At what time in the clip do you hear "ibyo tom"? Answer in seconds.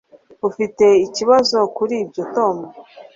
2.03-2.55